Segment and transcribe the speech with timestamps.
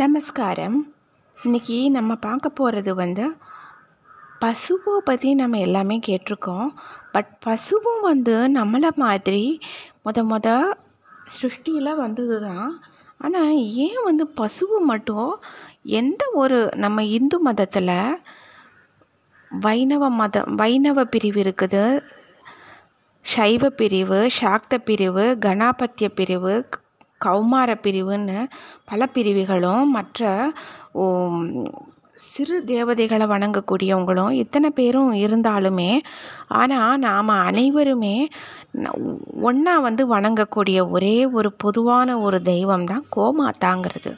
[0.00, 0.76] நமஸ்காரம்.
[1.38, 3.24] இன்னைக்கு நம்ம பார்க்க போகிறது வந்து
[4.40, 6.66] பசுவை பற்றி நம்ம எல்லாமே கேட்டிருக்கோம்.
[7.12, 9.60] பட் பசுவும் வந்து நம்மளை மாதிரி
[10.04, 10.48] முத முத
[11.36, 12.68] சிருஷ்டியில் வந்தது தான்
[13.18, 13.54] ஆனால்
[13.84, 15.30] ஏன் வந்து பசுவு மட்டும்
[16.00, 17.96] எந்த ஒரு நம்ம இந்து மதத்தில்
[19.50, 21.84] வைணவ மதம் வைணவ பிரிவு இருக்குது.
[23.24, 26.56] சைவ பிரிவு சாக்த பிரிவு கணாபத்திய பிரிவு
[27.24, 28.46] கௌமார பிரிவுன்னு
[28.84, 30.52] பல பிரிவுகளும் மற்ற
[32.14, 35.98] சிறு தேவதைகளை வணங்கக்கூடியவங்களும் இத்தனை பேரும் இருந்தாலுமே
[36.48, 38.28] ஆனால் நாம் அனைவருமே
[39.40, 44.12] ஒன்றா வந்து வணங்கக்கூடிய ஒரே ஒரு பொதுவான ஒரு தெய்வம் தான் கோமாத்தாங்கிறது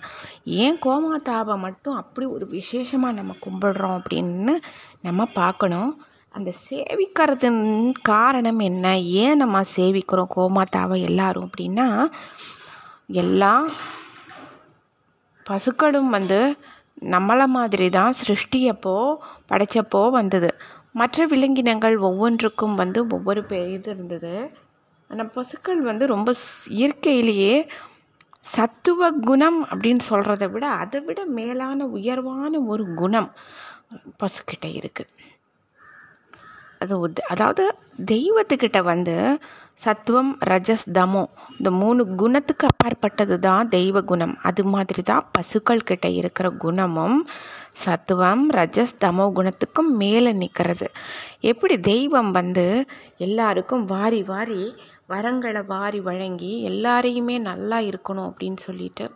[0.45, 4.55] ஏன் கோமாத்தாவை மட்டும் அப்படி ஒரு விசேஷமாக நம்ம கும்பிடுறோம் அப்படின்னு
[5.01, 5.91] நம்ம பார்க்கணும்.
[6.35, 8.99] அந்த சேவிக்கிறதுன் காரணம் என்ன?
[8.99, 11.87] ஏன் நம்ம சேவிக்கிறோம் கோமாத்தாவை எல்லாரும் அப்படின்னா
[13.09, 13.53] எல்லா
[15.47, 16.39] பசுக்களும் வந்து
[17.15, 18.95] நம்மளை மாதிரி தான் சிருஷ்டியப்போ
[19.51, 20.51] படைச்சப்போ வந்தது.
[20.93, 23.43] மற்ற விலங்கினங்கள் ஒவ்வொன்றுக்கும் வந்து ஒவ்வொரு
[23.77, 24.35] இது இருந்தது.
[25.11, 26.31] ஆனால் பசுக்கள் வந்து ரொம்ப
[26.81, 27.55] இயற்கையிலேயே
[28.55, 33.31] சத்துவ குணம் அப்படின்னு சொல்கிறத விட அதை விட மேலான உயர்வான ஒரு குணம்
[34.21, 35.11] பசுக்கிட்ட இருக்குது
[36.83, 36.95] அது
[37.33, 37.65] அதாவது
[38.11, 39.15] தெய்வத்துக்கிட்ட வந்து
[39.85, 41.23] சத்துவம் ரஜஸ் தமோ
[41.59, 44.35] இந்த மூணு குணத்துக்கு அப்பாற்பட்டது தான் தெய்வ குணம்.
[44.43, 47.19] அது மாதிரி தான் பசுக்கள் கிட்ட இருக்கிற குணமும்
[47.85, 50.89] சத்துவம் ரஜஸ் தமோ குணத்துக்கும் மேலே நிற்கிறது.
[51.43, 52.67] எப்படி தெய்வம் வந்து
[53.19, 54.63] எல்லாருக்கும் வாரி வாரி
[55.11, 59.07] வரங்களை வாரி வழங்கி எல்லாரையுமே நல்லா இருக்கணும் அப்படின்னு சொல்லிட்டு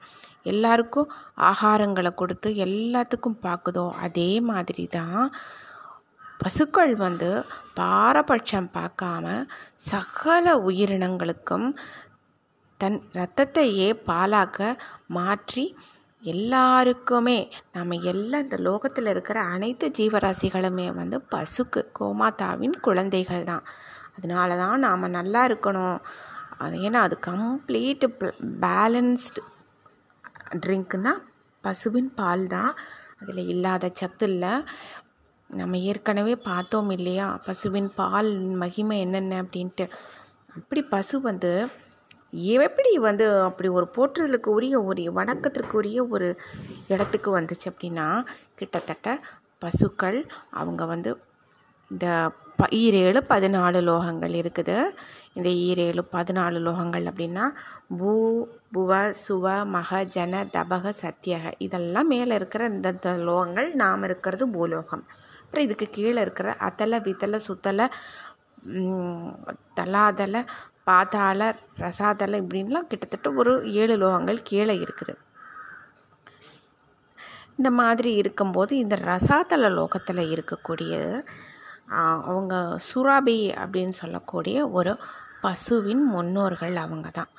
[0.42, 1.10] எல்லாருக்கும்
[1.50, 5.24] ஆகாரங்களை கொடுத்து எல்லாத்துக்கும் பார்க்குதோ அதே மாதிரி தான்
[6.40, 7.28] பசுக்கள் வந்து
[7.78, 9.26] பாரபட்சம் பார்க்காம
[9.90, 11.66] சகல உயிரினங்களுக்கும்
[12.80, 14.58] தன் இரத்தத்தையே பாலாக்க
[15.16, 15.64] மாற்றி
[16.22, 17.38] எல்லாருக்குமே
[17.72, 23.64] நம்ம எல்லாம் இந்த லோகத்தில் இருக்கிற அனைத்து ஜீவராசிகளுமே வந்து பசுக்கு கோமாதாவின் குழந்தைகள் தான்.
[24.16, 25.98] அதனால தான் நாம் நல்லா இருக்கணும்.
[26.64, 28.06] அது ஏன்னா அது கம்ப்ளீட்
[28.64, 29.42] பேலன்ஸ்டு
[30.64, 31.14] ட்ரிங்க்குன்னா
[31.64, 32.72] பசுவின் பால் தான்.
[33.20, 34.52] அதில் இல்லாத சத்து இல்லை.
[35.60, 37.26] நம்ம ஏற்கனவே பார்த்தோம் இல்லையா?
[37.46, 38.30] பசுவின் பால்
[38.62, 39.86] மகிமை என்னென்ன அப்படின்ட்டு.
[40.58, 41.52] அப்படி பசு வந்து
[42.56, 46.28] எப்படி வந்து அப்படி ஒரு போற்றுதலுக்கு உரிய ஒரு வணக்கத்திற்கு உரிய ஒரு
[46.88, 48.06] இடத்துக்கு வந்துச்சு அப்படின்னா
[48.54, 49.08] கிட்டத்தட்ட
[49.62, 50.18] பசுக்கள்
[50.50, 51.10] அவங்க வந்து
[51.90, 52.06] இந்த
[52.60, 54.76] ப ஈரேழு பதினாலு லோகங்கள் இருக்குது.
[55.36, 57.44] இந்த ஈரேழு பதினாலு லோகங்கள் அப்படின்னா
[57.98, 58.12] பூ
[58.74, 58.90] புவ
[59.24, 62.92] சுவ மக ஜன தபக சத்தியக இதெல்லாம் மேலே இருக்கிற இந்த
[63.28, 65.04] லோகங்கள் நாம் இருக்கிறது பூலோகம்.
[65.52, 67.86] அப்புறம் இதுக்கு கீழே இருக்கிற அத்தலை வித்தலை சுத்தலை
[69.74, 70.40] தலாதலை
[70.84, 71.40] பாதாள
[71.76, 75.14] ரசாதலை இப்படின்லாம் கிட்டத்தட்ட ஒரு ஏழு லோகங்கள் கீழே இருக்குது.
[77.56, 81.18] இந்த மாதிரி இருக்கும்போது இந்த ரசாதல லோகத்தில் இருக்கக்கூடியது
[82.30, 82.54] அவங்க
[82.88, 84.94] சுராபி அப்படின்னு சொல்லக்கூடிய ஒரு
[85.42, 87.32] பசுவின் முன்னோர்கள் அவங்க தான்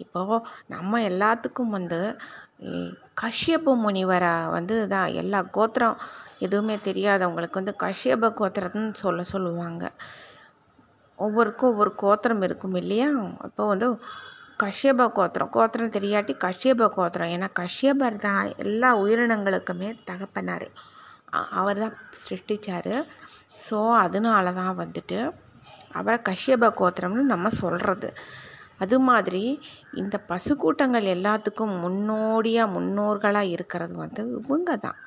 [0.00, 0.36] இப்போது
[0.74, 2.00] நம்ம எல்லாத்துக்கும் வந்து
[3.22, 5.96] கஷ்யப முனிவரை வந்து தான் எல்லா கோத்திரம்
[6.46, 9.84] எதுவுமே தெரியாதவங்களுக்கு வந்து கஷ்யப கோத்திரம்னு சொல்ல சொல்லுவாங்க.
[11.18, 13.08] ஒவ்வொருக்கும் ஒவ்வொரு கோத்திரம் இருக்கும் இல்லையா?
[13.46, 13.88] அப்போ வந்து
[14.64, 17.32] கஷ்யப கோத்திரம் கோத்திரம் தெரியாட்டி கஷ்யப கோத்திரம்.
[17.36, 20.68] ஏன்னா கஷ்யபர் தான் எல்லா உயிரினங்களுக்குமே தகப்பனார்.
[21.60, 22.94] அவர் தான் சிருஷ்டிச்சார்.
[23.68, 25.18] ஸோ அதனால தான் வந்துட்டு
[25.98, 28.08] அவரை கஷ்யப கோத்திரம்னு நம்ம சொல்கிறது
[28.78, 29.42] அது மாதிரி
[29.94, 34.98] இந்த பசுக்கூட்டங்கள் எல்லாத்துக்கும் முன்னோடியாக முன்னோர்களாக இருக்கிறது வந்து இவங்க தான்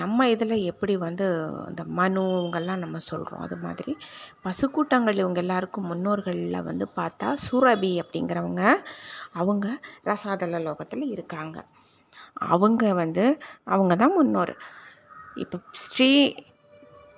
[0.00, 1.26] நம்ம இதில் எப்படி வந்து
[1.68, 3.92] இந்த மனு இவங்கெல்லாம் நம்ம சொல்கிறோம் அது மாதிரி
[4.44, 8.62] பசுக்கூட்டங்கள் இவங்க எல்லாருக்கும் முன்னோர்களில் வந்து பார்த்தா சுரபி அப்படிங்கிறவங்க
[9.32, 9.66] அவங்க
[10.04, 11.56] ரசாதல லோகத்தில் இருக்காங்க.
[12.54, 13.24] அவங்க வந்து
[13.74, 14.54] அவங்க தான் முன்னோர்.
[15.36, 16.10] இப்போ ஸ்ரீ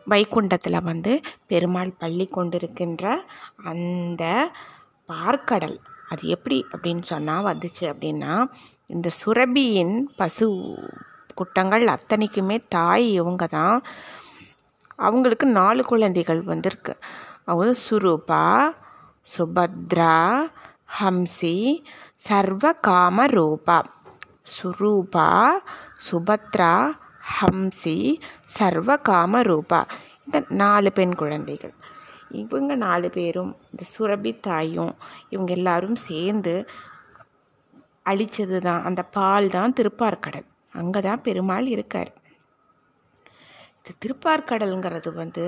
[0.06, 1.12] வைகுண்டத்தில் வந்து
[1.46, 3.04] பெருமாள் பள்ளி கொண்டிருக்கின்ற
[3.70, 4.24] அந்த
[5.12, 5.78] பார்க்கடல்.
[6.08, 8.34] அது எப்படி அப்படின்னு சொன்னால் வந்துச்சு அப்படின்னா
[8.86, 10.46] இந்த சுரபியின் பசு
[11.34, 13.76] குட்டங்கள் அத்தனைக்குமே தாய் இவங்க தான்.
[15.06, 16.94] அவங்களுக்கு நாலு குழந்தைகள் வந்திருக்கு.
[17.44, 18.42] அவங்க சுரூபா
[19.34, 20.14] சுபத்ரா
[20.98, 21.56] ஹம்சி
[22.28, 23.76] சர்வ காம ரூபா
[24.54, 25.28] சுரூபா
[26.08, 26.72] சுபத்ரா
[27.34, 27.98] ஹம்சி
[28.58, 29.80] சர்வ காம ரூபா
[30.26, 31.74] இந்த நாலு பெண் குழந்தைகள்.
[32.30, 34.94] இவங்க நாலு பேரும் இந்த சுரபி தாயும்
[35.28, 36.54] இவங்க எல்லாரும் சேர்ந்து
[38.02, 40.46] அழித்தது தான் அந்த பால் தான் திருப்பார்கடல்.
[40.72, 42.12] அங்கே தான் பெருமாள் இருக்கார்.
[43.78, 45.44] இந்த திருப்பார்கடலுங்கிறது வந்து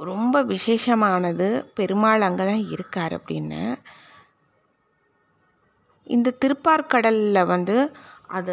[0.00, 1.48] ரொம்ப விசேஷமானது.
[1.74, 3.62] பெருமாள் அங்கே தான் இருக்கார் அப்படின்னு.
[6.06, 7.76] இந்த திருப்பார்கடலில் வந்து
[8.28, 8.52] அது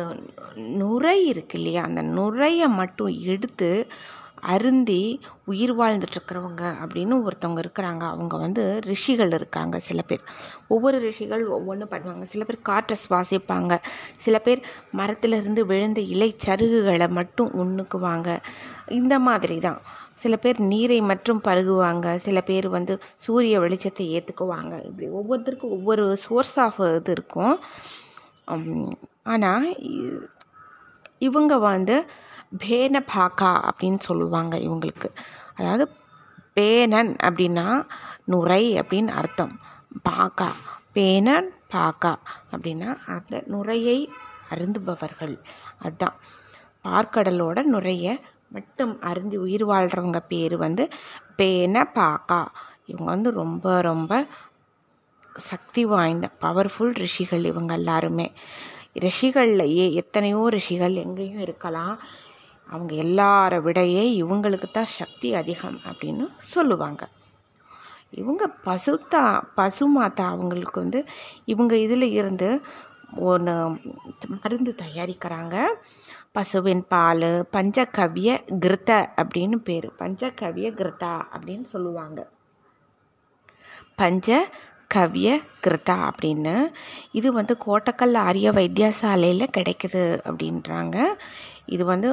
[0.56, 1.84] நுரை இருக்கு இல்லையா?
[1.84, 3.70] அந்த நுரையை மட்டும் எடுத்து
[4.42, 8.04] அருந்தி உயிர் வாழ்ந்துட்டுருக்கிறவங்க அப்படின்னு ஒருத்தவங்க இருக்கிறாங்க.
[8.14, 10.24] அவங்க வந்து ரிஷிகள் இருக்காங்க சில பேர்.
[10.68, 12.24] ஒவ்வொரு ரிஷிகள் ஒவ்வொன்றும் பண்ணுவாங்க.
[12.24, 13.78] சில பேர் காற்றை சுவாசிப்பாங்க.
[14.18, 14.62] சில பேர்
[14.92, 18.38] மரத்திலிருந்து விழுந்த இலை சருகுகளை மட்டும் உண்ணுக்குவாங்க.
[18.88, 19.82] இந்த மாதிரி தான்
[20.16, 22.16] சில பேர் நீரை மற்றும் பருகுவாங்க.
[22.16, 27.60] சில பேர் வந்து சூரிய வெளிச்சத்தை ஏற்றுக்குவாங்க இப்படி ஒவ்வொருத்தருக்கும் ஒவ்வொரு சோர்ஸ் ஆஃப் இது இருக்கும்.
[29.24, 29.68] ஆனால்
[31.20, 32.06] இவங்க வந்து
[32.52, 35.10] பேன பாக்கா அப்படின்னு சொல்லுவாங்க இவங்களுக்கு.
[35.56, 35.92] அதாவது
[36.56, 37.88] பேனன் அப்படின்னா
[38.26, 39.60] நுரை அப்படின்னு அர்த்தம்.
[40.10, 40.50] பாக்கா.
[40.94, 42.16] பேனன் பாக்கா
[42.52, 44.08] அப்படின்னா அந்த நுரையை
[44.50, 45.40] அருந்துபவர்கள்.
[45.78, 46.16] அதுதான்
[46.84, 48.20] பார்க்கடலோட நுரையை
[48.50, 50.88] மட்டும் அருந்தி உயிர் வாழ்கிறவங்க பேர் வந்து
[51.38, 52.46] பேன பாக்கா.
[52.86, 54.28] இவங்க வந்து ரொம்ப ரொம்ப
[55.34, 58.32] சக்தி வாய்ந்த பவர்ஃபுல் ரிஷிகள் இவங்க எல்லாருமே.
[59.00, 62.00] ரிஷிகள்லையே எத்தனையோ ரிஷிகள் எங்கேயும் இருக்கலாம்.
[62.70, 67.10] அவங்க எல்லார விடையே இவங்களுக்கு தான் சக்தி அதிகம் அப்படின்னு சொல்லுவாங்க.
[68.12, 69.24] இவங்க பசுத்தா
[69.58, 71.06] பசுமாத்தா அவங்களுக்கு வந்து
[71.46, 72.62] இவங்க இதில் இருந்து
[73.16, 73.54] ஒன்று
[74.28, 75.56] மருந்து தயாரிக்கிறாங்க.
[76.32, 78.32] பசுவின் பால் பஞ்சகவ்ய
[78.64, 78.92] கிருத்த
[79.22, 79.90] அப்படின்னு பேர்.
[80.00, 82.20] பஞ்சகவ்ய கிருத்தா அப்படின்னு சொல்லுவாங்க.
[83.96, 84.50] பஞ்ச
[84.96, 85.30] கவிய
[85.64, 86.54] கிருத்தா அப்படின்னு
[87.12, 90.98] இது வந்து கோட்டக்கல் ஆரிய வைத்தியசாலையில் கிடைக்குது அப்படின்றாங்க.
[91.66, 92.10] இது வந்து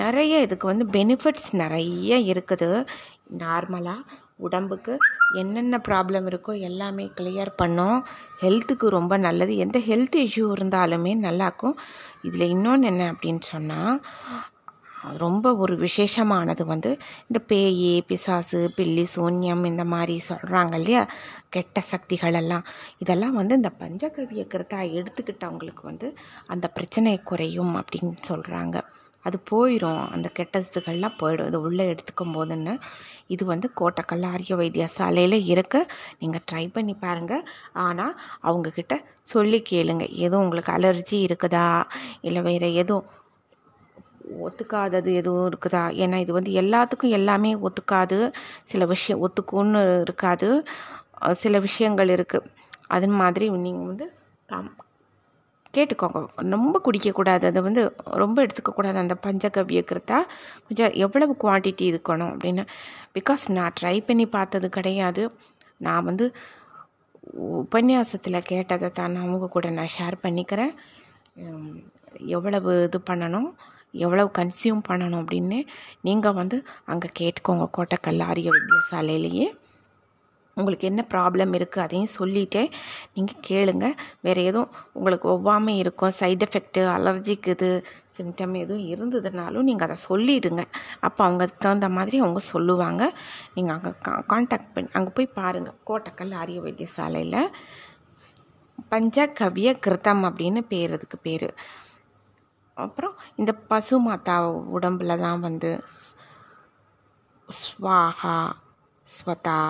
[0.00, 2.70] நிறைய இதுக்கு வந்து பெனிஃபிட்ஸ் நிறைய இருக்குது.
[3.42, 4.08] நார்மலாக
[4.46, 4.94] உடம்புக்கு
[5.40, 7.98] என்னென்ன ப்ராப்ளம் இருக்கோ எல்லாமே கிளியர் பண்ணும்.
[8.42, 9.52] ஹெல்த்துக்கு ரொம்ப நல்லது.
[9.64, 11.76] எந்த ஹெல்த் இஷ்யூ இருந்தாலுமே நல்லாக்கும்.
[12.22, 13.96] இதில் இன்னொன்று என்ன அப்படின்னு சொன்னால்
[15.22, 16.90] ரொம்ப ஒரு விசேஷமானது வந்து
[17.26, 21.02] இந்த பேய் பிசாசு பில்லி சூன்யம் இந்த மாதிரி சொல்கிறாங்க இல்லையா?
[21.54, 22.64] கெட்ட சக்திகள் எல்லாம்.
[22.98, 26.08] இதெல்லாம் வந்து இந்த பஞ்சகவிய கருத்தா எடுத்துக்கிட்டவங்களுக்கு வந்து
[26.54, 28.76] அந்த பிரச்சனை குறையும் அப்படின்னு சொல்கிறாங்க
[29.26, 31.48] அது போயிடும் அந்த கெட்டதுகள்லாம் போயிடும்.
[31.50, 32.74] இது உள்ளே எடுத்துக்கும் போதுன்னு
[33.34, 35.76] இது வந்து கோட்டக்கல் ஆரிய வைத்தியசாலையில் இருக்க.
[36.22, 37.44] நீங்கள் ட்ரை பண்ணி பாருங்கள்
[37.86, 38.14] ஆனால்
[38.48, 38.96] அவங்கக்கிட்ட
[39.34, 40.04] சொல்லி கேளுங்க.
[40.26, 41.68] எதுவும் உங்களுக்கு அலர்ஜி இருக்குதா?
[42.28, 43.06] இல்லை வேறு எதுவும்
[44.46, 45.82] ஒத்துக்காதது எதுவும் இருக்குதா?
[46.04, 48.18] ஏன்னா இது வந்து எல்லாத்துக்கும் எல்லாமே ஒத்துக்காது.
[48.72, 50.48] சில விஷயம் ஒத்துக்கும்னு இருக்காது.
[51.44, 52.48] சில விஷயங்கள் இருக்குது
[52.96, 54.06] அது மாதிரி நீங்கள் வந்து
[54.48, 54.72] கம்
[55.76, 56.20] கேட்டுக்கோங்க.
[56.54, 57.44] ரொம்ப குடிக்கக்கூடாது.
[57.50, 57.82] அதை வந்து
[58.22, 58.98] ரொம்ப எடுத்துக்கக்கூடாது.
[59.04, 60.18] அந்த பஞ்சகவ்ய கிருத்தா
[60.66, 62.64] கொஞ்சம் எவ்வளவு குவான்டிட்டி இருக்கணும் அப்படின்னு.
[63.18, 65.24] பிகாஸ் நான் ட்ரை பண்ணி பார்த்தது கிடையாது.
[65.86, 66.26] நான் வந்து
[67.62, 70.74] உபன்யாசத்தில் கேட்டதை தான் நான் அவங்க கூட நான் ஷேர் பண்ணிக்கிறேன்.
[72.36, 73.48] எவ்வளவு இது பண்ணணும்?
[74.04, 75.58] எவ்வளவு கன்சியூம் பண்ணணும் அப்படின்னு
[76.06, 76.56] நீங்கள் வந்து
[76.92, 77.66] அங்கே கேட்டுக்கோங்க.
[77.76, 79.46] கோட்டக்கல் ஆரிய வித்தியாசாலையிலேயே
[80.60, 82.60] உங்களுக்கு என்ன ப்ராப்ளம் இருக்குது அதையும் சொல்லிவிட்டு
[83.14, 83.86] நீங்கள் கேளுங்க.
[84.26, 87.68] வேறு எதுவும் உங்களுக்கு ஒவ்வாமை இருக்கும் சைடு எஃபெக்ட்டு அலர்ஜிக்கு இது
[88.18, 90.62] சிம்டம் எதுவும் இருந்ததுனாலும் நீங்கள் அதை சொல்லிவிடுங்க
[91.06, 93.02] அப்போ அவங்க தகுந்த மாதிரி அவங்க சொல்லுவாங்க.
[93.56, 97.42] நீங்கள் அங்கே கா காண்டாக்ட் பண்ணி அங்கே போய் பாருங்கள் கோட்டக்கல் ஆரிய வைத்தியசாலையில்
[98.92, 101.48] பஞ்சகவிய கிருத்தம் அப்படின்னு பேர் அதுக்கு பேர்.
[102.76, 104.36] அப்புறம் இந்த பசு மாதா
[104.76, 105.72] உடம்பில் தான் வந்து
[107.48, 108.38] ஸ்வாகா
[109.08, 109.60] ஸ்வதா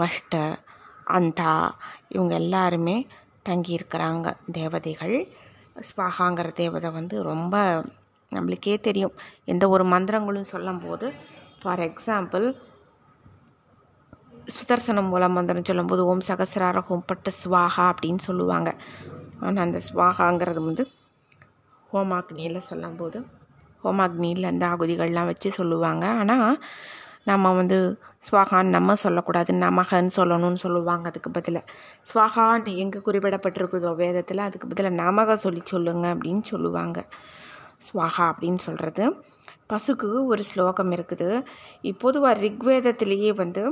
[0.00, 0.34] வஷ்ட
[1.16, 1.52] அந்தா
[2.14, 2.96] இவங்க எல்லாருமே
[3.48, 4.26] தங்கியிருக்கிறாங்க.
[4.58, 5.16] தேவதைகள்
[5.88, 7.56] ஸ்வாகாங்கிற தேவதை வந்து ரொம்ப
[8.32, 9.14] நம்மளுக்கே தெரியும்.
[9.52, 11.06] எந்த ஒரு மந்திரங்களும் சொல்லும்போது
[11.60, 12.46] ஃபார் எக்ஸாம்பிள்
[14.56, 18.70] சுதர்சனம் மூலம் மந்திரம் சொல்லும்போது ஓம் சகசிரார பட்டு ஸ்வாகா அப்படின்னு சொல்லுவாங்க.
[19.40, 20.84] ஆனால் அந்த ஸ்வாகாங்கிறது வந்து
[21.90, 23.18] ஹோமாக்னியில் சொல்லும்போது
[23.82, 26.06] ஹோமாக்னியில் அந்த ஆகுதிகள்லாம் வச்சு சொல்லுவாங்க.
[26.20, 26.56] ஆனால்
[27.24, 27.98] நம்ம வந்து
[28.30, 31.60] ஸ்வாகான்னு நம்ம சொல்லக்கூடாது நமகன்னு சொல்லணும்னு சொல்லுவாங்க அதுக்கு பதில்.
[32.12, 37.06] ஸ்வாகான்னு எங்கே குறிப்பிடப்பட்டிருக்குதோ வேதத்தில் அதுக்கு பதில் நமக சொல்லி சொல்லுங்க அப்படின்னு சொல்லுவாங்க.
[37.86, 39.22] ஸ்வாகா அப்படின்னு சொல்கிறது
[39.70, 41.42] பசுக்கு ஒரு ஸ்லோகம் இருக்குது.
[41.80, 43.62] இப்போதுவாக ரிக்வேதத்திலேயே வந்து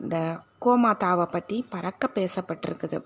[0.00, 2.98] இந்த கோமாதாவை பற்றி பறக்க பேசப்பட்டிருக்குது.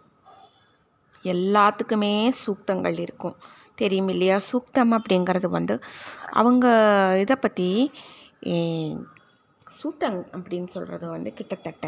[1.24, 3.36] எல்லாத்துக்குமே சூக்தங்கள் இருக்கும்.
[3.74, 4.40] தெரியும் இல்லையா?
[4.52, 5.82] சூக்தம் அப்படிங்கிறது வந்து
[6.32, 6.66] அவங்க
[7.20, 7.90] இதை பற்றி
[9.80, 11.86] சூத்தங் அப்படின்னு சொல்கிறது வந்து கிட்டத்தட்ட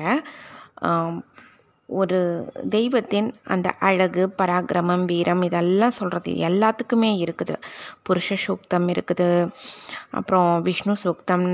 [1.89, 2.19] ஒரு
[2.75, 7.55] தெய்வத்தின் அந்த அழகு பராக்கிரமம் வீரம் இதெல்லாம் சொல்கிறது எல்லாத்துக்குமே இருக்குது.
[8.07, 9.29] புருஷ சூக்தம் இருக்குது
[10.19, 11.49] அப்புறம் விஷ்ணு சூக்தம்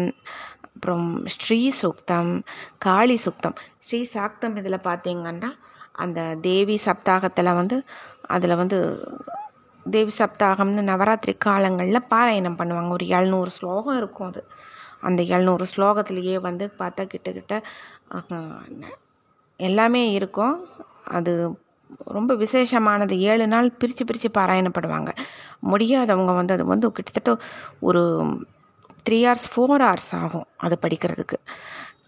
[0.75, 2.31] அப்புறம் ஸ்ரீ சூக்தம்
[2.87, 3.57] காளி சூக்தம்.
[3.87, 5.51] ஸ்ரீ சாக்தம் இதில் பார்த்தீங்கன்னா
[6.05, 7.77] அந்த தேவி சப்தாகத்தில் வந்து
[8.37, 8.79] அதில் வந்து
[9.87, 12.91] தேவி சப்தாகம்னு நவராத்திரி காலங்களில் பாராயணம் பண்ணுவாங்க.
[12.99, 14.43] ஒரு எழுநூறு ஸ்லோகம் இருக்கும் அது.
[15.01, 17.55] அந்த எழுநூறு ஸ்லோகத்துலேயே வந்து பார்த்தா கிட்டக்கிட்ட
[19.61, 20.57] எல்லாமே இருக்கும்.
[21.17, 21.33] அது
[22.17, 23.15] ரொம்ப விசேஷமானது.
[23.31, 25.11] ஏழு நாள் பிரித்து பிரித்து பாராயணப்படுவாங்க.
[25.73, 27.33] முடியாதவங்க வந்து அது வந்து கிட்டத்தட்ட
[27.81, 28.03] ஒரு
[29.09, 31.39] த்ரீ ஹவர்ஸ் ஃபோர் ஹவர்ஸ் ஆகும் அது படிக்கிறதுக்கு.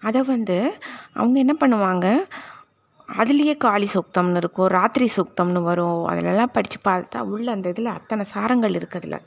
[0.09, 0.57] அதை வந்து
[1.15, 2.07] அவங்க என்ன பண்ணுவாங்க?
[3.09, 6.01] அதுலேயே காளி சூக்தம்னு இருக்கும் ராத்திரி சூக்தம்னு வரும்.
[6.11, 9.19] அதிலெல்லாம் படித்து பார்த்தா உள்ள அந்த இதில் அத்தனை சாரங்கள் இருக்குதுல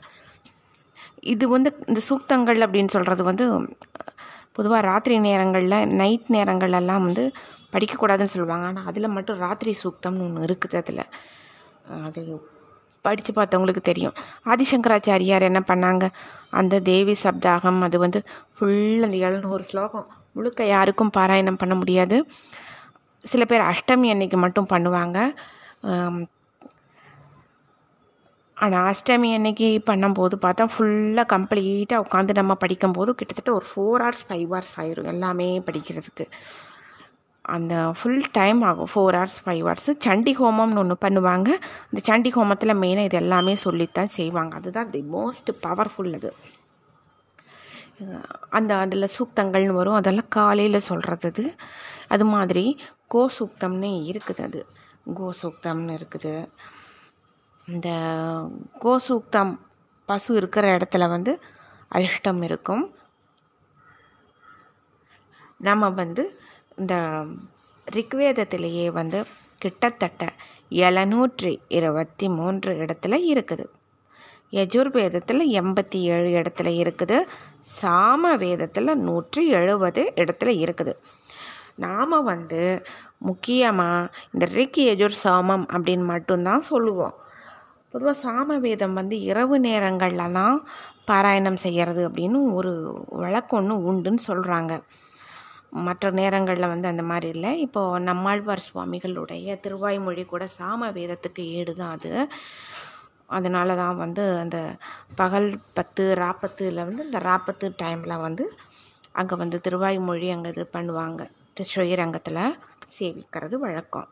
[1.22, 3.44] இது வந்து இந்த சூக்தங்கள் அப்படின்னு சொல்கிறது வந்து
[4.56, 7.24] பொதுவாக ராத்திரி நேரங்களில் நைட் நேரங்கள்லாம் வந்து
[7.74, 8.64] படிக்கக்கூடாதுன்னு சொல்லுவாங்க.
[8.70, 11.04] ஆனால் அதில் மட்டும் ராத்திரி சூக்தம்னு ஒன்று இருக்குது அதில்.
[12.06, 12.22] அது
[13.04, 14.16] படித்து பார்த்தவங்களுக்கு தெரியும்.
[14.52, 16.04] ஆதிசங்கராச்சாரியார் என்ன பண்ணாங்க?
[16.60, 18.20] அந்த தேவி சப்தாகம் அது வந்து
[18.56, 20.06] ஃபுல் அந்த எழுநூறு ஸ்லோகம்.
[20.36, 22.18] முழுக்க யாருக்கும் பாராயணம் பண்ண முடியாது.
[23.24, 25.18] சில பேர் அஷ்டமி அன்னைக்கு மட்டும் பண்ணுவாங்க.
[28.64, 34.44] ஆனால் அஷ்டமி அன்னைக்கு பண்ணும்போது பார்த்தா ஃபுல்லாக கம்ப்ளீட்டாக உட்காந்து நம்ம படிக்கும்போது கிட்டத்தட்ட ஒரு ஃபோர் ஹவர்ஸ் ஃபைவ்
[34.48, 36.26] ஹவர்ஸ் ஆயிரும் எல்லாமே படிக்கிறதுக்கு.
[37.54, 38.90] அந்த ஃபுல் டைம் ஆகும்.
[38.92, 41.48] Four hours five hours Chandi ஹோமம்னு ஒன்று பண்ணுவாங்க.
[41.88, 44.52] அந்த சண்டி ஹோமத்தில் மெயினாக இது எல்லாமே சொல்லித்தான் செய்வாங்க.
[44.60, 46.30] அதுதான் தி மோஸ்ட் பவர்ஃபுல் அது.
[48.58, 49.98] அந்த அதில் சூக்தங்கள்னு வரும்.
[50.00, 51.44] அதெல்லாம் காலையில் சொல்கிறது அது.
[52.14, 52.64] அது மாதிரி
[53.14, 54.62] கோ சூக்தம்னு இருக்குது அது.
[55.18, 56.34] கோ சூக்தம்னு இருக்குது.
[57.68, 57.88] இந்த
[58.80, 59.58] கோசூக்தம்
[60.06, 61.40] பசு இருக்கிற இடத்துல வந்து
[61.88, 62.94] அதிர்ஷ்டம் இருக்கும்.
[65.58, 66.40] நம்ம வந்து
[66.76, 67.24] இந்த
[67.92, 69.24] ரிக்வேதத்திலேயே வந்து
[69.58, 70.32] கிட்டத்தட்ட
[70.70, 73.64] எழுநூற்றி இருபத்தி மூன்று இடத்துல இருக்குது.
[74.50, 77.24] யஜுர்வேதத்தில் எண்பத்தி ஏழு இடத்துல இருக்குது.
[77.80, 80.94] சாம வேதத்தில் நூற்றி எழுபது இடத்துல இருக்குது.
[81.76, 82.86] நாம் வந்து
[83.18, 87.14] முக்கியமாக இந்த ரிக் எஜுர் சாமம் அப்படின்னு மட்டும்தான் சொல்லுவோம்.
[87.92, 90.56] பொதுவாக சாம வேதம் வந்து இரவு நேரங்களில் தான்
[91.10, 92.72] பாராயணம் செய்கிறது அப்படின்னு ஒரு
[93.22, 94.74] வழக்கம் ஒன்று உண்டுன்னு சொல்கிறாங்க
[95.86, 97.50] மற்ற நேரங்களில் வந்து அந்த மாதிரி இல்லை.
[97.66, 102.12] இப்போது நம்மாழ்வார் சுவாமிகளுடைய திருவாய்மொழி கூட சாம வேதத்துக்கு ஏடு தான் அது.
[103.36, 104.58] அதனால தான் வந்து அந்த
[105.20, 108.46] பகல் பத்து ராப்பத்தில் வந்து இந்த ராப்பத்து டைமில் வந்து
[109.20, 111.22] அங்கே வந்து திருவாய்மொழி அங்கே இது பண்ணுவாங்க.
[111.70, 112.44] ஸ்ரீரங்கத்தில்
[112.98, 114.08] சேவிக்கிறது வழக்கம்.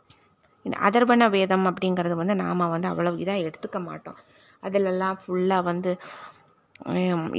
[0.67, 4.19] இந்த அதர்வன வேதம் அப்படிங்கிறது வந்து நாம் வந்து அவ்வளவு இதாக எடுத்துக்க மாட்டோம்.
[4.63, 5.93] அதிலெல்லாம் ஃபுல்லாக வந்து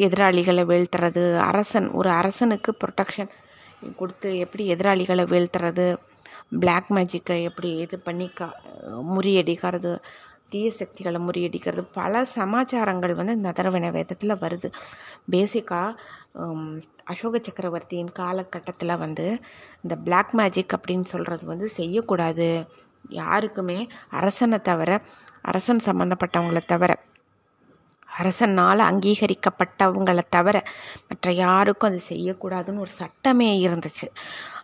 [0.07, 3.31] எதிராளிகளை வீழ்த்துறது அரசன் ஒரு அரசனுக்கு ப்ரொட்டக்ஷன்
[3.99, 5.85] கொடுத்து எப்படி எதிராளிகளை வீழ்த்துறது
[6.63, 8.47] பிளாக் மேஜிக்கை எப்படி இது பண்ணி கா
[9.13, 9.91] முறியடிக்கிறது
[10.51, 14.69] தீய சக்திகளை முறியடிக்கிறது பல சமாச்சாரங்கள் வந்து இந்த அதர்வன வேதத்தில் வருது.
[15.33, 15.95] பேசிக்காக
[17.11, 19.25] அசோக சக்கரவர்த்தியின் காலகட்டத்தில் வந்து
[19.83, 22.49] இந்த பிளாக் மேஜிக் அப்படின்னு சொல்கிறது வந்து செய்யக்கூடாது.
[23.09, 25.01] யாருக்குமே அரசனை தவிர
[25.41, 26.99] அரசன் சம்மந்தப்பட்டவங்களை தவிர
[28.19, 30.63] அரசனால் அங்கீகரிக்கப்பட்டவங்களை தவிர
[31.07, 34.07] மற்ற யாருக்கும் அது செய்யக்கூடாதுன்னு ஒரு சட்டமே இருந்துச்சு.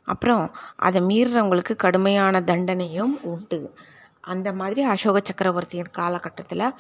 [0.04, 3.74] அப்புறம் அதை மீறுறவங்களுக்கு கடுமையான தண்டனையும் உண்டு.
[4.22, 6.74] அந்த மாதிரி அசோக சக்கரவர்த்தியின் காலகட்டத்தில்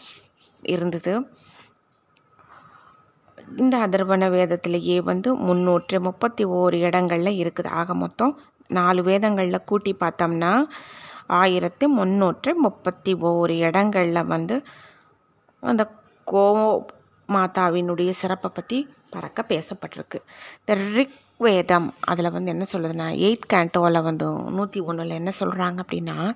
[0.62, 1.30] இருந்தது.
[3.58, 7.68] இந்த அதர்வன வேதத்திலேயே வந்து முந்நூற்று முப்பத்தி ஓரு இடங்களில் இருக்குது.
[7.68, 10.66] ஆக மொத்தம் நாலு வேதங்களில் கூட்டி பார்த்தோம்னா
[11.27, 14.63] ஆயிரத்தி முந்நூற்றி முப்பத்தி ஓரு இடங்களில் வந்து
[15.60, 15.91] அந்த
[16.25, 16.86] கோ
[17.27, 20.19] மாதாவினுடைய சிறப்பை பற்றி பறக்க பேசப்பட்டிருக்கு.
[20.60, 26.36] இந்த ரிக் வேதம் அதில் வந்து என்ன சொல்லுதுன்னா எயித் கேண்டோவில் வந்து நூற்றி ஒன்றில் என்ன சொல்கிறாங்க அப்படின்னா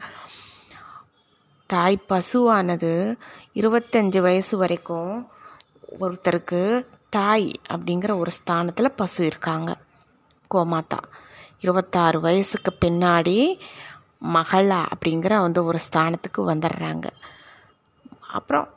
[1.65, 3.17] தாய் பசுவானது
[3.53, 5.29] இருபத்தஞ்சி வயசு வரைக்கும்
[5.99, 9.75] ஒருத்தருக்கு தாய் அப்படிங்கிற ஒரு ஸ்தானத்தில் பசு இருக்காங்க.
[10.53, 10.99] கோமாதா
[11.59, 13.59] இருபத்தாறு வயசுக்கு பின்னாடி
[14.25, 17.07] மகளா அப்படிங்கிற வந்து ஒரு ஸ்தானத்துக்கு வந்துடுறாங்க
[18.19, 18.67] அப்புறம்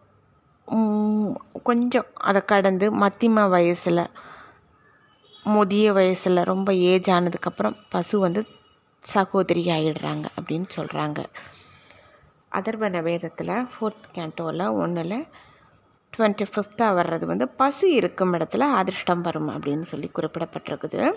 [1.63, 4.11] கொஞ்சம் அதை கடந்து மத்தியம வயசில்
[5.45, 8.47] முதிய வயசில் ரொம்ப ஏஜ் ஆனதுக்கப்புறம் பசு வந்து
[9.01, 11.25] சகோதரி ஆகிடுறாங்க அப்படின்னு சொல்கிறாங்க
[12.53, 15.27] அதர்வன வேதத்தில் ஃபோர்த் கேண்டோவில் ஒன்றில்
[16.17, 21.13] டுவெண்ட்டி ஃபிஃப்த்தாக வர்றது வந்து பசு இருக்கும் இடத்துல அதிர்ஷ்டம் வரும் அப்படின்னு சொல்லி குறிப்பிடப்பட்டிருக்குது.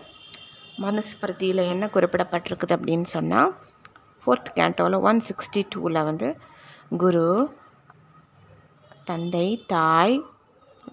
[0.78, 3.56] மனுஸ்மிருதியில் என்ன குறிப்பிடப்பட்டிருக்குது அப்படின்னு சொன்னால்
[4.28, 6.30] ஃபோர்த் கேண்டோவில் ஒன் சிக்ஸ்டி டூவில் வந்து
[6.98, 7.28] குரு
[9.04, 10.16] தந்தை தாய்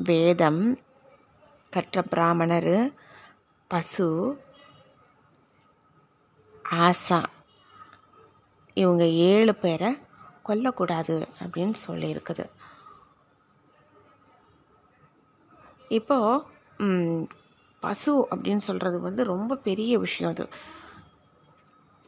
[0.08, 0.60] வேதம்
[1.72, 2.76] கற்ற பிராமணர்
[3.70, 4.08] பசு
[6.84, 7.18] ஆசா
[8.74, 9.90] இவங்க ஏழு பேரை
[10.48, 12.46] கொல்லக்கூடாது அப்படின்னு சொல்லியிருக்குது.
[15.88, 17.26] இப்போது
[17.82, 20.46] பசு அப்படின்னு சொல்கிறது வந்து ரொம்ப பெரிய விஷயம் அது.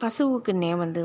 [0.01, 1.03] பசுவுக்குன்னே வந்து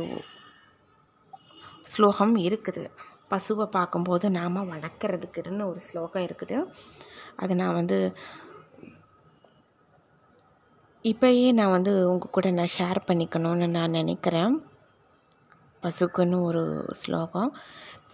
[1.92, 2.84] ஸ்லோகம் இருக்குது.
[3.32, 6.58] பசுவை பார்க்கும்போது நாம் வளர்க்குறதுக்குன்னு ஒரு ஸ்லோகம் இருக்குது.
[7.42, 7.98] அதை நான் வந்து
[11.06, 14.54] இப்போயே நான் வந்து உங்கள் கூட நான் ஷேர் பண்ணிக்கணும்னு நான் நினைக்கிறேன்.
[15.84, 16.64] பசுக்குன்னு ஒரு
[17.04, 17.50] ஸ்லோகம்.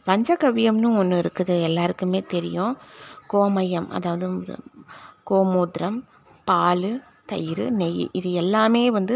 [0.08, 1.56] பஞ்சகவ்யம்னு ஒன்று இருக்குது.
[1.70, 2.76] எல்லாருக்குமே தெரியும்.
[3.34, 4.28] கோமயம் அதாவது
[5.32, 6.00] கோமூத்திரம்
[6.50, 6.90] பால்
[7.32, 9.16] தயிர் நெய் இது எல்லாமே வந்து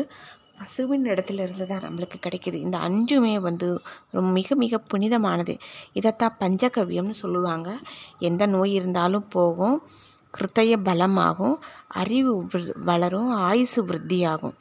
[0.61, 2.53] பசுவின் இடத்துல இருந்து தான் நம்மளுக்கு கிடைக்கிது.
[2.53, 5.57] இந்த அஞ்சுமே வந்து ரொம்ப மிக மிக புனிதமானது.
[5.93, 7.77] இதைத்தான் பஞ்சகவ்யம்னு சொல்லுவாங்க.
[8.19, 9.83] எந்த நோய் இருந்தாலும் போகும்.
[10.31, 11.55] கிருத்தய பலமாகும்.
[11.87, 13.29] அறிவு வளரும்.
[13.29, 14.53] ஆயுசு விருத்தியாகும்.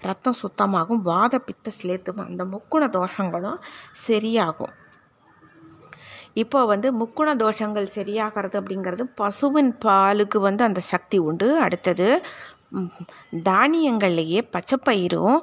[0.00, 1.02] ரத்தம் சுத்தமாகும்.
[1.02, 3.58] வாத பித்த சிலேத்தும் அந்த முக்குண தோஷங்களும்
[4.08, 4.74] சரியாகும்.
[6.32, 11.58] இப்போ வந்து முக்குண தோஷங்கள் சரியாகிறது அப்படிங்கிறது பசுவின் பாலுக்கு வந்து அந்த சக்தி உண்டு.
[11.58, 12.24] அடுத்தது
[13.32, 15.38] தானியங்கள்லேயே பச்சைப்பயிரும்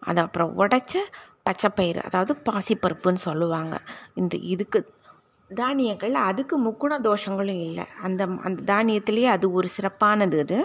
[0.00, 0.94] அது அப்புறம் உடைச்ச
[1.44, 3.74] பச்சைப்பயிறு அதாவது பாசிப்பருப்புன்னு சொல்லுவாங்க.
[4.14, 4.78] இந்த இதுக்கு
[5.50, 7.84] தானியங்கள் அதுக்கு முக்குண தோஷங்களும் இல்லை.
[8.02, 10.58] அந்த அந்த தானியத்திலேயே அது ஒரு சிறப்பானது அது.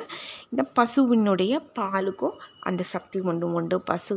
[0.49, 4.15] இந்த பசுவினுடைய பாலுக்கும் அந்த சக்தி உண்டு உண்டு பசு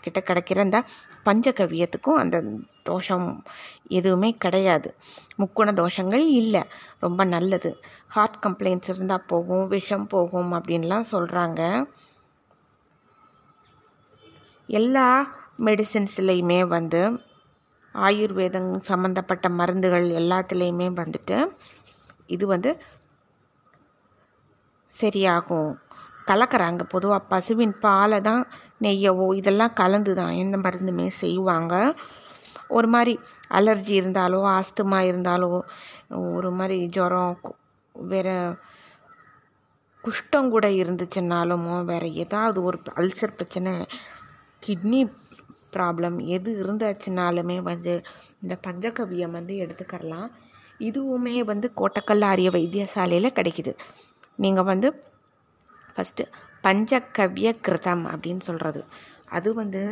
[0.00, 0.78] கிட்ட கிடைக்கிற அந்த
[1.24, 2.42] பஞ்சகவியத்துக்கும் அந்த
[2.82, 3.28] தோஷம்
[3.88, 4.94] எதுவுமே கிடையாது.
[5.38, 6.62] முக்குண தோஷங்கள் இல்லை.
[7.00, 7.72] ரொம்ப நல்லது.
[8.08, 11.62] ஹார்ட் கம்ப்ளைண்ட்ஸ் இருந்தால் போகும் விஷம் போகும் அப்படின்லாம் சொல்கிறாங்க
[14.68, 15.06] எல்லா
[15.64, 17.00] மெடிசின்ஸ்லேயுமே வந்து
[18.06, 21.36] ஆயுர்வேதம் சம்மந்தப்பட்ட மருந்துகள் எல்லாத்துலேயுமே வந்துட்டு
[22.34, 22.70] இது வந்து
[24.92, 25.70] சரியாகும்.
[26.30, 26.82] கலக்கிறாங்க.
[26.94, 28.42] பொதுவாக பசுவின் பாலை தான்
[28.84, 31.74] நெய்யவோ இதெல்லாம் கலந்து தான் எந்த மருந்துமே செய்வாங்க.
[32.76, 33.12] ஒரு மாதிரி
[33.58, 35.52] அலர்ஜி இருந்தாலோ ஆஸ்துமா இருந்தாலோ
[36.36, 37.36] ஒரு மாதிரி ஜுரம்
[37.94, 38.34] வேறு
[40.04, 43.72] குஷ்டம் கூட இருந்துச்சுன்னாலும் வேறு ஏதாவது ஒரு அல்சர் பிரச்சனை
[44.66, 45.00] கிட்னி
[45.72, 47.92] ப்ராப்ளம் எது இருந்தாச்சுனாலுமே வந்து
[48.42, 50.28] இந்த பஞ்சகவியம் வந்து எடுத்துக்கரலாம்.
[50.80, 53.72] இதுவுமே வந்து கோட்டக்கல் ஆரிய வைத்தியசாலையில் கிடைக்கிது.
[54.38, 54.88] நீங்கள் வந்து
[55.96, 56.24] ஃபஸ்ட்டு
[56.64, 58.80] பஞ்சகவ்ய கிருதம் அப்படின்னு சொல்கிறது
[59.28, 59.82] அது வந்து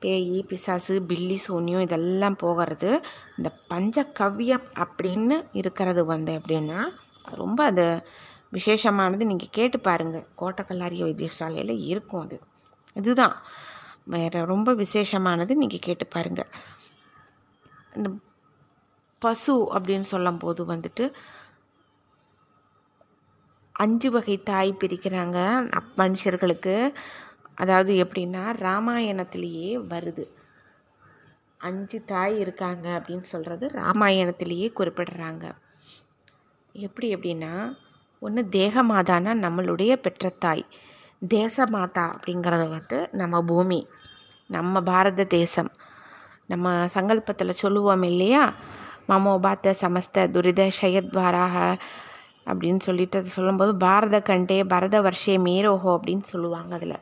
[0.00, 2.90] பேய் பிசாசு பில்லி சூன்யம் இதெல்லாம் போகிறது.
[3.36, 6.80] இந்த பஞ்சகவ்யம் அப்படின்னு இருக்கிறது வந்து எப்படின்னா
[7.24, 7.86] ரொம்ப அது
[8.52, 9.24] விசேஷமானது.
[9.24, 12.38] நீங்கள் கேட்டு பாருங்கள் கோட்டக்கல்லாரிய வைத்தியசாலையில் இருக்கும் அது.
[12.96, 13.36] இதுதான்.
[14.06, 16.50] வேறு ரொம்ப விசேஷமானது நீங்கள் கேட்டு பாருங்கள்
[17.94, 18.08] இந்த
[19.22, 21.04] பசு அப்படின்னு சொல்லும்போது வந்துட்டு
[23.74, 25.38] அஞ்சு வகை தாய் பிரிக்கிறாங்க
[25.96, 26.74] மனுஷர்களுக்கு.
[27.54, 30.24] அதாவது எப்படின்னா ராமாயணத்திலேயே வருது.
[31.60, 35.44] அஞ்சு தாய் இருக்காங்க அப்படின்னு சொல்கிறது ராமாயணத்திலேயே குறிப்பிடுறாங்க.
[36.74, 37.54] எப்படி எப்படின்னா
[38.22, 40.64] ஒன்று தேகமாதானா நம்மளுடைய பெற்ற தாய்.
[41.22, 43.80] தேசமாதா அப்படிங்கிறது வந்து நம்ம பூமி
[44.50, 45.70] நம்ம பாரத தேசம்.
[46.48, 48.44] நம்ம சங்கல்பத்தில் சொல்லுவோம் இல்லையா?
[49.08, 51.56] மமோபாத்த சமஸ்த துரித ஷயத்வாராக
[52.46, 56.98] அப்படின்னு சொல்லிட்டு சொல்லும்போது பாரத கண்டே பரத வருஷே மீரோஹோ அப்படின்னு சொல்லுவாங்க அதில்.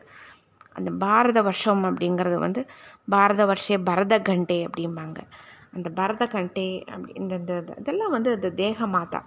[0.76, 2.60] அந்த பாரத வருஷம் அப்படிங்கிறது வந்து
[3.08, 5.18] பாரத வருஷே பரத கண்டே அப்படிம்பாங்க.
[5.72, 9.20] அந்த பரத கண்டே அப்படி இந்த இந்த இதெல்லாம் வந்து அந்த தேக மாதா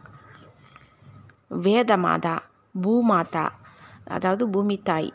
[1.66, 2.36] வேத மாதா
[2.76, 3.46] பூமாதா
[4.06, 5.14] அதாவது பூமி தாய்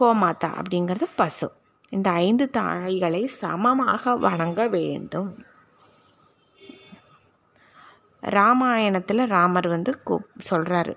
[0.00, 1.48] கோமாதா அப்படிங்கிறது பசு.
[1.88, 5.32] இந்த ஐந்து தாய்களை சமமாக வணங்க வேண்டும்.
[8.22, 9.92] ராமாயணத்தில் ராமர் வந்து
[10.50, 10.94] சொல்கிறாரு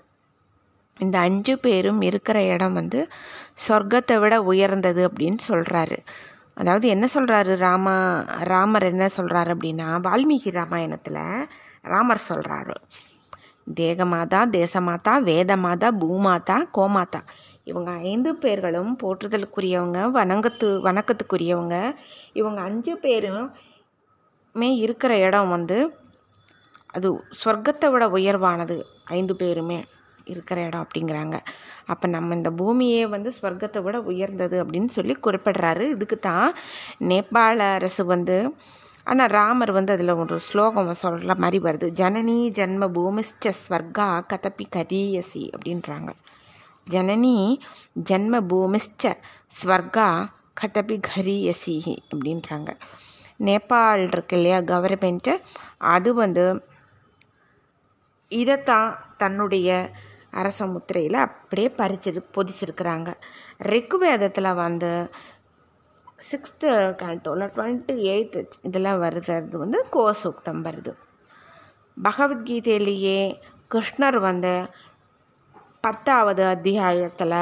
[0.99, 3.09] இந்த அஞ்சு பேரும் இருக்கிற இடம் வந்து
[3.67, 5.97] சொர்க்கத்தை விட உயர்ந்தது அப்படின்னு சொல்கிறாரு
[6.53, 11.21] அதாவது என்ன சொல்கிறாரு ராமா ராமர் என்ன சொல்கிறாரு அப்படின்னா வால்மீகி ராமாயணத்தில்
[11.81, 12.75] ராமர் சொல்கிறாரு
[13.75, 17.21] தேகமாதா தேசமாதா வேதமாதா பூமாதா கோமாதா.
[17.63, 21.75] இவங்க ஐந்து பேர்களும் போற்றுதலுக்குரியவங்க வணங்கத்து வணக்கத்துக்குரியவங்க.
[22.33, 25.77] இவங்க அஞ்சு பேருமே இருக்கிற இடம் வந்து
[26.87, 27.07] அது
[27.43, 28.77] சொர்க்கத்தை விட உயர்வானது.
[29.05, 29.83] ஐந்து பேருமே
[30.25, 31.35] இருக்கிற இடம் அப்படிங்கிறாங்க.
[31.85, 35.81] அப்போ நம்ம இந்த பூமியே வந்து ஸ்வர்க்கத்தை விட உயர்ந்தது அப்படின்னு சொல்லி குறிப்பிடுறாரு.
[35.95, 36.53] இதுக்கு தான்
[36.99, 38.37] நேபாள அரசு வந்து
[39.07, 41.87] ஆனால் ராமர் வந்து அதில் ஒரு ஸ்லோகம் சொல்கிற மாதிரி வருது.
[42.01, 46.09] ஜனனி ஜென்ம பூமிஷ்ட ஸ்வர்கா கதப்பி கதீயசி அப்படின்றாங்க.
[46.91, 47.35] ஜனனி
[48.09, 49.13] ஜென்ம பூமிஷ்ட
[49.59, 50.07] ஸ்வர்கா
[50.53, 51.77] கதப்பி கரியசி
[52.13, 52.69] அப்படின்றாங்க.
[53.39, 55.33] நேபாள் இருக்கு இல்லையா கவர்மெண்ட்டு
[55.77, 56.45] அது வந்து
[58.31, 59.69] இதைத்தான் தன்னுடைய
[60.31, 63.09] அரச முத்திரையில் அப்படியே பறிச்சிரு பொதிச்சிருக்கிறாங்க.
[63.63, 64.91] ரிக்குவேதத்தில் வந்து
[66.17, 66.69] சிக்ஸ்த்து
[67.01, 69.31] கேண்டோவில் டுவெண்ட்டி எயித்து இதில் வருது.
[69.31, 70.93] அது வந்து கோசூக்தம் வருது.
[72.03, 73.19] பகவத்கீதையிலேயே
[73.73, 74.67] கிருஷ்ணர் வந்து
[75.81, 77.35] பத்தாவது அத்தியாயத்தில்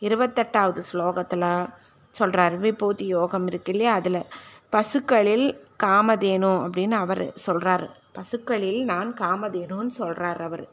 [0.00, 1.68] இருபத்தெட்டாவது ஸ்லோகத்தில்
[2.08, 3.92] சொல்கிறார் விபூதி யோகம் இருக்கு இல்லையா?
[3.92, 4.22] அதில்
[4.70, 5.46] பசுக்களில்
[5.82, 10.68] காமதேனு அப்படின்னு அவர் சொல்கிறாரு பசுக்களில் நான் காமதேனுன்னு சொல்கிறார் அவர்.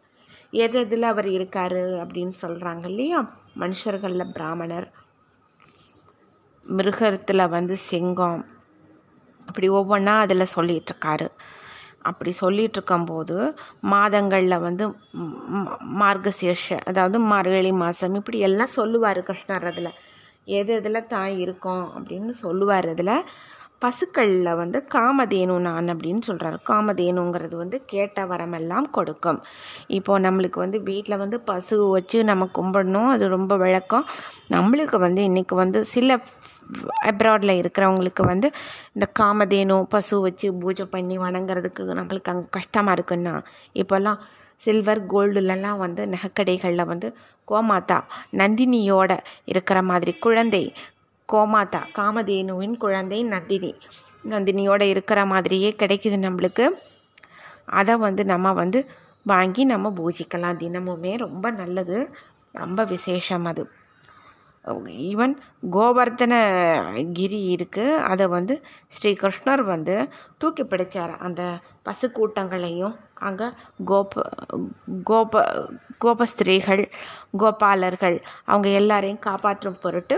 [0.51, 3.19] எது எதில் அவர் இருக்கார் அப்படின்னு சொல்கிறாங்க இல்லையா?
[3.60, 4.91] மனுஷர்களில் பிராமணர்
[6.71, 8.41] மிருகத்தில் வந்து சிங்கம்.
[9.47, 11.27] அப்படி ஒவ்வொன்றா அதில் சொல்லிகிட்ருக்காரு
[12.10, 13.36] அப்படி சொல்லிகிட்ருக்கும்போது
[13.93, 14.86] மாதங்களில் வந்து
[16.01, 19.91] மார்கசீர்ஷ அதாவது மார்கழி மாதம் இப்படி எல்லாம் சொல்லுவார் கிருஷ்ணர் அதில்
[20.57, 23.15] எது இதில் தான் இருக்கும் அப்படின்னு சொல்லுவார் அதில்.
[23.81, 29.39] பசுக்களில் வந்து காமதேனு நான் அப்படின்னு சொல்கிறாரு காமதேனுங்கிறது வந்து கேட்ட வரமெல்லாம் கொடுக்கும்.
[29.89, 34.05] இப்போது நம்மளுக்கு வந்து வீட்டில் வந்து பசு வச்சு நம்ம கும்பிடணும் அது ரொம்ப வழக்கம்.
[34.55, 36.17] நம்மளுக்கு வந்து இன்றைக்கி வந்து சில
[37.05, 38.51] அப்ராடில் இருக்கிறவங்களுக்கு வந்து
[38.93, 44.19] இந்த காமதேனு பசு வச்சு பூஜை பண்ணி வணங்குறதுக்கு நம்மளுக்கு அங்கே கஷ்டமாக இருக்குன்னா இப்போல்லாம்
[44.63, 47.07] சில்வர் கோல்டுலலாம் வந்து நகைக்கடைகளில் வந்து
[47.47, 47.99] கோமாதா
[48.38, 49.12] நந்தினியோட
[49.45, 50.63] இருக்கிற மாதிரி குழந்தை
[51.29, 53.71] கோமாதா காமதேனுவின் குழந்தை நந்தினி
[54.29, 56.65] நந்தினியோட இருக்கிற மாதிரியே கிடைக்குது நம்மளுக்கு.
[57.65, 58.79] அதை வந்து நம்ம வந்து
[59.25, 60.60] வாங்கி நம்ம பூஜிக்கலாம்.
[60.63, 61.97] தினமுமே ரொம்ப நல்லது.
[62.55, 63.63] ரொம்ப விசேஷம் அது.
[65.10, 65.34] ஈவன்
[65.76, 66.34] கோவர்த்தன
[67.13, 68.56] கிரி இருக்குது அதை வந்து
[68.89, 69.95] ஸ்ரீ கிருஷ்ணர் வந்து
[70.38, 71.13] தூக்கி பிடிச்சார்.
[71.17, 71.41] அந்த
[71.84, 73.47] பசு கூட்டங்களையும் அங்கே
[73.91, 74.24] கோப
[75.04, 75.43] கோப
[76.06, 76.84] கோபஸ்திரீகள்
[77.41, 80.17] கோபாலர்கள் அவங்க எல்லாரையும் காப்பாற்றும் பொருட்டு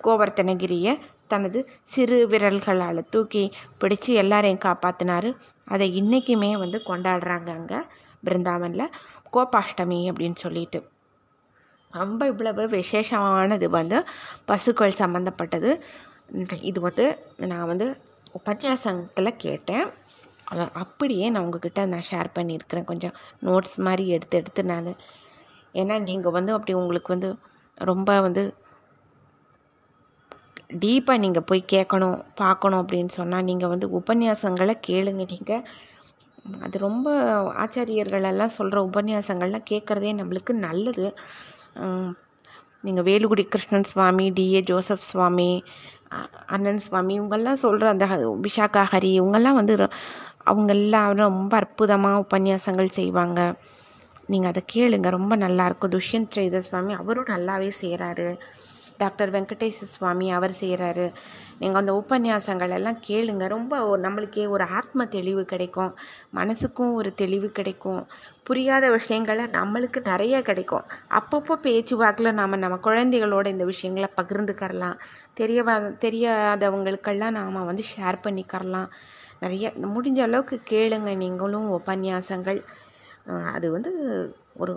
[0.00, 0.94] கோவர்த்தனகிரியை
[1.28, 3.44] தனது சிறு விரல்களால் தூக்கி
[3.82, 5.30] பிடிச்சு எல்லாரையும் காப்பாற்றினார்
[5.66, 7.80] அதை இன்றைக்குமே வந்து கொண்டாடுறாங்க அங்கே
[8.22, 8.92] பிருந்தாவனில்.
[9.36, 10.78] கோபாஷ்டமி அப்படின்னு சொல்லிட்டு.
[12.02, 13.98] ரொம்ப இவ்வளவு விசேஷமானது வந்து
[14.50, 15.70] பசுக்கள் சம்மந்தப்பட்டது
[16.70, 17.06] இது வந்து
[17.52, 17.86] நான் வந்து
[18.38, 19.86] உபன்யாசத்தில் கேட்டேன்.
[20.50, 22.88] அதை அப்படியே நான் உங்ககிட்ட நான் ஷேர் பண்ணியிருக்கிறேன்.
[22.90, 23.14] கொஞ்சம்
[23.46, 24.90] நோட்ஸ் மாதிரி எடுத்து எடுத்து நான்
[25.80, 27.30] ஏன்னா நீங்கள் வந்து அப்படி உங்களுக்கு வந்து
[27.90, 28.42] ரொம்ப வந்து
[30.84, 35.66] டீப்பாக நீங்கள் போய் கேட்கணும் பார்க்கணும் அப்படின்னு சொன்னால் நீங்கள் வந்து உபன்யாசங்களை கேளுங்க நீங்கள்
[36.66, 37.08] அது ரொம்ப
[37.62, 41.06] ஆச்சாரியர்களெல்லாம் சொல்கிற உபன்யாசங்கள்லாம் கேட்குறதே நம்மளுக்கு நல்லது.
[42.82, 45.50] நீங்கள் வேலுகுடி கிருஷ்ணன் சுவாமி டிஏ ஜோசப் சுவாமி
[46.46, 48.06] அண்ணன் சுவாமி இவங்கெல்லாம் சொல்கிற அந்த
[48.46, 49.74] விஷாக்கா ஹரி இவங்கெல்லாம் வந்து
[50.50, 53.40] அவங்க எல்லாரும் ரொம்ப அற்புதமாக உபன்யாசங்கள் செய்வாங்க.
[54.32, 58.28] நீங்கள் அதை கேளுங்க ரொம்ப நல்லாயிருக்கும் துஷ்யந்த் ஸ்ரீதர் சுவாமி அவரும் நல்லாவே செய்கிறாரு
[58.98, 61.06] டாக்டர் வெங்கடேச சுவாமி அவர் செய்கிறாரு
[61.60, 63.44] நீங்கள் அந்த உபன்யாசங்கள் எல்லாம் கேளுங்க.
[63.54, 65.92] ரொம்ப நம்மளுக்கே ஒரு ஆத்ம தெளிவு கிடைக்கும்.
[66.38, 68.00] மனசுக்கும் ஒரு தெளிவு கிடைக்கும்.
[68.48, 70.84] புரியாத விஷயங்களை நம்மளுக்கு நிறைய கிடைக்கும்.
[71.18, 74.98] அப்பப்போ பேச்சு வாக்கில் நாம் நம்ம குழந்தைகளோட இந்த விஷயங்களை பகிர்ந்துக்கரலாம்.
[75.40, 78.90] தெரியவா தெரியாதவங்களுக்கெல்லாம் நாம் வந்து ஷேர் பண்ணிக்கரலாம்.
[79.40, 82.60] நிறைய முடிஞ்ச அளவுக்கு கேளுங்க நீங்களும் உபன்யாசங்கள்.
[83.56, 83.92] அது வந்து
[84.62, 84.74] ஒரு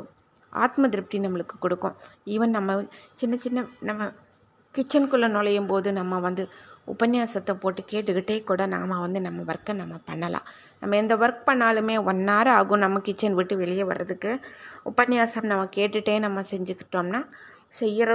[0.64, 1.96] ஆத்ம திருப்தி நம்மளுக்கு கொடுக்கும்.
[2.34, 2.80] ஈவன் நம்ம
[3.22, 4.10] சின்ன சின்ன நம்ம
[4.76, 6.44] கிச்சனுக்குள்ளே நுழையும் போது நம்ம வந்து
[6.94, 10.46] உபன்யாசத்தை போட்டு கேட்டுக்கிட்டே கூட நாம் வந்து நம்ம ஒர்க்கை நம்ம பண்ணலாம்.
[10.82, 14.32] நம்ம எந்த ஒர்க் பண்ணாலுமே ஒன் ஹவர் ஆகும் நம்ம கிச்சன் விட்டு வெளியே வர்றதுக்கு.
[14.92, 17.22] உபன்யாசம் நம்ம கேட்டுகிட்டே நம்ம செஞ்சுக்கிட்டோம்னா
[17.80, 18.12] செய்கிற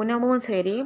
[0.00, 0.76] உணவும் சரி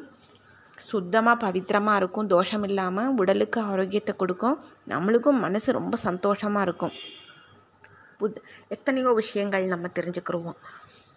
[0.91, 4.57] சுத்தமாக பவித்திரமாக இருக்கும் தோஷம் இல்லாமல் உடலுக்கு ஆரோக்கியத்தை கொடுக்கும்
[4.93, 6.95] நம்மளுக்கும் மனசு ரொம்ப சந்தோஷமாக இருக்கும்.
[8.21, 10.61] புத் எத்தனையோ விஷயங்கள் நம்ம தெரிஞ்சுக்கிடுவோம்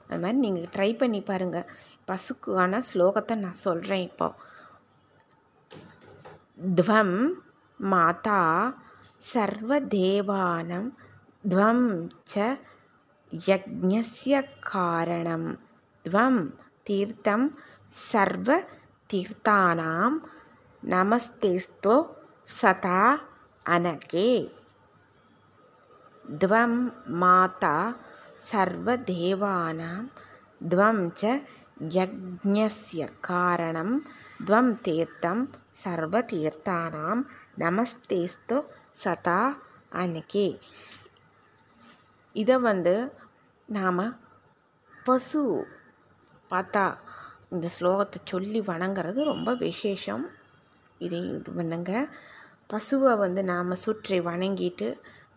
[0.10, 1.70] அது மாதிரி நீங்கள் ட்ரை பண்ணி பாருங்கள்
[2.08, 4.28] பசுக்கான ஸ்லோகத்தை நான் சொல்கிறேன் இப்போ.
[6.76, 7.18] துவம்
[7.80, 8.40] மாதா
[9.34, 10.90] சர்வதேவானம்
[11.50, 11.88] துவம்
[12.34, 12.36] ச
[13.32, 14.36] யஜ்ஞஸ்ய
[14.72, 15.50] காரணம்.
[16.06, 16.42] துவம்
[16.84, 17.48] தீர்த்தம்
[18.10, 18.50] சர்வ
[19.10, 20.18] தீர்த்தானாம்
[20.84, 21.96] நமஸ்தேஸ்தோ
[22.60, 23.02] சதா
[23.66, 24.30] அனகே.
[26.29, 26.73] द्वं
[27.21, 27.75] माता
[28.51, 29.97] सर्वदेवानां
[30.69, 31.39] द्वं च
[31.95, 33.91] यज्ञस्य कारणं
[34.43, 35.47] द्वं तीर्थं
[35.79, 37.15] सर्वतीर्थानां
[37.59, 38.57] நமஸ்தேஸ்து
[39.03, 39.41] சதா
[39.93, 40.47] அன்னைக்கு
[42.35, 42.95] இதை வந்து
[43.69, 44.01] நாம்
[45.07, 45.43] பசு
[46.51, 46.85] பார்த்தா
[47.53, 50.25] இந்த ஸ்லோகத்தை சொல்லி வணங்குறது ரொம்ப விசேஷம்
[51.01, 51.93] இதை இது பண்ணுங்க
[52.73, 54.89] பசுவை வந்து நாம் சுற்றி வணங்கிட்டு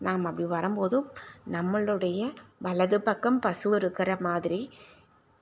[0.07, 0.99] நாம் அப்படி வரும்போது
[1.57, 2.21] நம்மளுடைய
[2.67, 4.61] வலது பக்கம் பசு இருக்கிற மாதிரி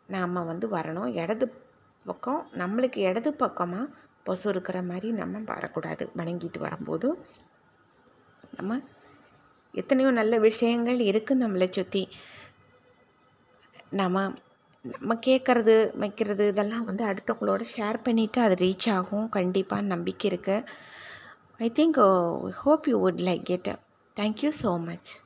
[0.09, 1.11] நாம் வந்து வரணும்.
[1.23, 1.47] இடது
[2.07, 3.93] பக்கம் நம்மளுக்கு இடது பக்கமாக
[4.29, 6.05] பசு இருக்கிற மாதிரி நம்ம வரக்கூடாது.
[6.19, 7.09] வணங்கிட்டு வரும்போது
[8.57, 8.79] நம்ம
[9.75, 12.03] எத்தனையோ நல்ல விஷயங்கள் இருக்குது நம்மளை சுற்றி
[14.01, 14.23] நம்ம
[14.85, 19.27] நம்ம கேட்குறது வைக்கிறது இதெல்லாம் வந்து அடுத்தவங்களோட ஷேர் பண்ணிவிட்டு அது ரீச் ஆகும்.
[19.37, 20.67] கண்டிப்பாக நம்பிக்கை இருக்குது
[21.67, 21.99] I think
[22.63, 23.71] hope you would like it
[24.21, 25.21] Thank you so much.